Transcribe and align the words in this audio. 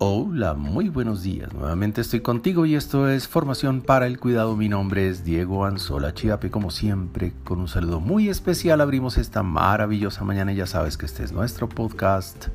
Hola, 0.00 0.54
muy 0.54 0.90
buenos 0.90 1.24
días. 1.24 1.52
Nuevamente 1.52 2.02
estoy 2.02 2.20
contigo 2.20 2.64
y 2.66 2.76
esto 2.76 3.08
es 3.08 3.26
Formación 3.26 3.80
para 3.80 4.06
el 4.06 4.20
Cuidado. 4.20 4.54
Mi 4.54 4.68
nombre 4.68 5.08
es 5.08 5.24
Diego 5.24 5.64
Anzola 5.64 6.14
Chiape. 6.14 6.52
Como 6.52 6.70
siempre, 6.70 7.32
con 7.42 7.58
un 7.58 7.66
saludo 7.66 7.98
muy 7.98 8.28
especial 8.28 8.80
abrimos 8.80 9.18
esta 9.18 9.42
maravillosa 9.42 10.22
mañana 10.22 10.52
ya 10.52 10.66
sabes 10.66 10.96
que 10.96 11.06
este 11.06 11.24
es 11.24 11.32
nuestro 11.32 11.68
podcast. 11.68 12.46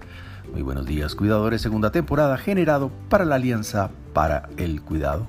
Muy 0.54 0.62
buenos 0.62 0.86
días, 0.86 1.16
cuidadores. 1.16 1.62
Segunda 1.62 1.92
temporada 1.92 2.38
generado 2.38 2.92
para 3.10 3.26
la 3.26 3.36
Alianza 3.36 3.92
para 4.14 4.48
el 4.56 4.82
Cuidado. 4.82 5.28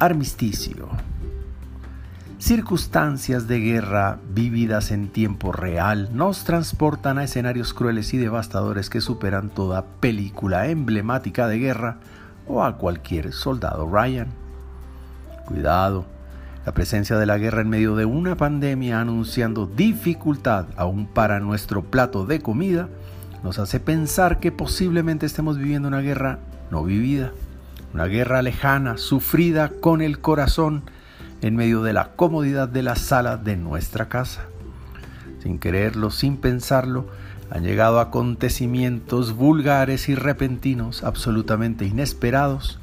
Armisticio. 0.00 0.88
Circunstancias 2.44 3.48
de 3.48 3.58
guerra 3.58 4.18
vividas 4.28 4.90
en 4.90 5.08
tiempo 5.08 5.50
real 5.50 6.10
nos 6.12 6.44
transportan 6.44 7.16
a 7.16 7.24
escenarios 7.24 7.72
crueles 7.72 8.12
y 8.12 8.18
devastadores 8.18 8.90
que 8.90 9.00
superan 9.00 9.48
toda 9.48 9.86
película 10.00 10.68
emblemática 10.68 11.48
de 11.48 11.58
guerra 11.58 12.00
o 12.46 12.62
a 12.62 12.76
cualquier 12.76 13.32
soldado 13.32 13.88
Ryan. 13.90 14.28
Cuidado, 15.46 16.04
la 16.66 16.74
presencia 16.74 17.16
de 17.16 17.24
la 17.24 17.38
guerra 17.38 17.62
en 17.62 17.70
medio 17.70 17.96
de 17.96 18.04
una 18.04 18.36
pandemia 18.36 19.00
anunciando 19.00 19.64
dificultad 19.64 20.66
aún 20.76 21.06
para 21.06 21.40
nuestro 21.40 21.84
plato 21.84 22.26
de 22.26 22.40
comida 22.40 22.90
nos 23.42 23.58
hace 23.58 23.80
pensar 23.80 24.38
que 24.38 24.52
posiblemente 24.52 25.24
estemos 25.24 25.56
viviendo 25.56 25.88
una 25.88 26.02
guerra 26.02 26.40
no 26.70 26.84
vivida, 26.84 27.32
una 27.94 28.04
guerra 28.04 28.42
lejana, 28.42 28.98
sufrida 28.98 29.70
con 29.80 30.02
el 30.02 30.18
corazón, 30.18 30.82
en 31.44 31.56
medio 31.56 31.82
de 31.82 31.92
la 31.92 32.12
comodidad 32.12 32.70
de 32.70 32.82
la 32.82 32.96
sala 32.96 33.36
de 33.36 33.58
nuestra 33.58 34.08
casa. 34.08 34.46
Sin 35.42 35.58
quererlo, 35.58 36.10
sin 36.10 36.38
pensarlo, 36.38 37.06
han 37.50 37.64
llegado 37.64 38.00
acontecimientos 38.00 39.36
vulgares 39.36 40.08
y 40.08 40.14
repentinos, 40.14 41.04
absolutamente 41.04 41.84
inesperados, 41.84 42.78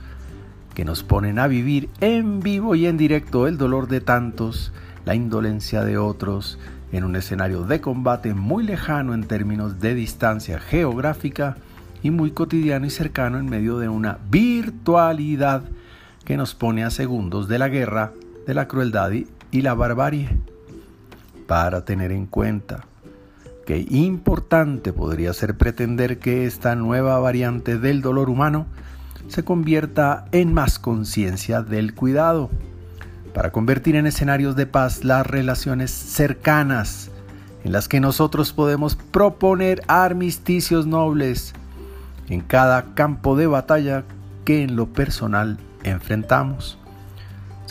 que 0.76 0.86
nos 0.86 1.02
ponen 1.02 1.40
a 1.40 1.48
vivir 1.48 1.90
en 2.02 2.40
vivo 2.40 2.76
y 2.76 2.86
en 2.86 2.98
directo 2.98 3.48
el 3.48 3.58
dolor 3.58 3.88
de 3.88 4.00
tantos, 4.00 4.72
la 5.06 5.16
indolencia 5.16 5.84
de 5.84 5.98
otros, 5.98 6.60
en 6.92 7.04
un 7.04 7.16
escenario 7.16 7.64
de 7.64 7.82
combate 7.82 8.36
muy 8.36 8.64
lejano 8.64 9.16
en 9.16 9.24
términos 9.24 9.80
de 9.80 9.96
distancia 9.96 10.60
geográfica 10.60 11.58
y 12.04 12.12
muy 12.12 12.30
cotidiano 12.30 12.86
y 12.86 12.92
cercano 12.92 13.40
en 13.40 13.50
medio 13.50 13.80
de 13.80 13.90
una 13.90 14.20
virtualidad 14.30 15.64
que 16.26 16.38
nos 16.38 16.54
pone 16.54 16.84
a 16.84 16.92
segundos 16.92 17.48
de 17.48 17.58
la 17.58 17.68
guerra 17.68 18.14
de 18.46 18.54
la 18.54 18.68
crueldad 18.68 19.12
y 19.52 19.62
la 19.62 19.74
barbarie. 19.74 20.30
Para 21.48 21.84
tener 21.86 22.12
en 22.12 22.26
cuenta 22.26 22.86
que 23.66 23.86
importante 23.90 24.94
podría 24.94 25.34
ser 25.34 25.56
pretender 25.56 26.20
que 26.20 26.46
esta 26.46 26.76
nueva 26.76 27.20
variante 27.20 27.78
del 27.78 28.02
dolor 28.02 28.30
humano 28.30 28.66
se 29.28 29.44
convierta 29.44 30.26
en 30.32 30.54
más 30.54 30.80
conciencia 30.80 31.62
del 31.62 31.94
cuidado, 31.94 32.50
para 33.34 33.52
convertir 33.52 33.96
en 33.96 34.08
escenarios 34.08 34.56
de 34.56 34.66
paz 34.66 35.04
las 35.04 35.26
relaciones 35.26 35.92
cercanas, 35.92 37.12
en 37.64 37.72
las 37.72 37.88
que 37.88 38.00
nosotros 38.00 38.52
podemos 38.52 38.96
proponer 38.96 39.84
armisticios 39.88 40.86
nobles 40.86 41.54
en 42.28 42.42
cada 42.42 42.94
campo 42.94 43.38
de 43.38 43.48
batalla 43.48 44.04
que 44.44 44.64
en 44.64 44.76
lo 44.76 44.88
personal 44.88 45.60
enfrentamos. 45.84 46.81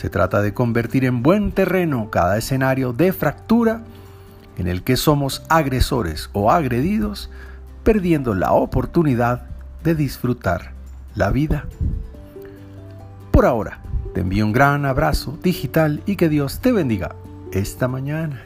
Se 0.01 0.09
trata 0.09 0.41
de 0.41 0.51
convertir 0.51 1.05
en 1.05 1.21
buen 1.21 1.51
terreno 1.51 2.09
cada 2.09 2.35
escenario 2.35 2.91
de 2.91 3.13
fractura 3.13 3.83
en 4.57 4.65
el 4.65 4.81
que 4.81 4.97
somos 4.97 5.43
agresores 5.47 6.31
o 6.33 6.49
agredidos, 6.49 7.29
perdiendo 7.83 8.33
la 8.33 8.51
oportunidad 8.51 9.43
de 9.83 9.93
disfrutar 9.93 10.71
la 11.13 11.29
vida. 11.29 11.67
Por 13.29 13.45
ahora, 13.45 13.81
te 14.15 14.21
envío 14.21 14.43
un 14.43 14.53
gran 14.53 14.87
abrazo 14.87 15.37
digital 15.43 16.01
y 16.07 16.15
que 16.15 16.29
Dios 16.29 16.61
te 16.61 16.71
bendiga 16.71 17.15
esta 17.51 17.87
mañana. 17.87 18.41